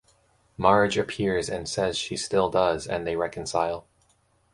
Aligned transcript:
Marge 0.57 0.97
appears 0.97 1.47
and 1.47 1.69
says 1.69 1.95
she 1.95 2.17
still 2.17 2.49
does 2.49 2.87
and 2.87 3.05
they 3.05 3.15
reconcile. 3.15 3.85